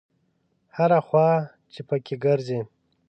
هره 0.75 0.99
خوا 1.07 1.29
چې 1.73 1.81
په 1.87 1.95
کې 2.05 2.15
ګرځې. 2.25 2.59